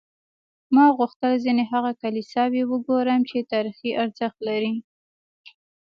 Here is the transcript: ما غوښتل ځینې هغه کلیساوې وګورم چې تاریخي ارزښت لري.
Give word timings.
ما 0.75 0.85
غوښتل 0.97 1.33
ځینې 1.45 1.63
هغه 1.73 1.91
کلیساوې 2.01 2.63
وګورم 2.71 3.21
چې 3.29 3.47
تاریخي 3.53 3.91
ارزښت 4.03 4.37
لري. 4.47 4.73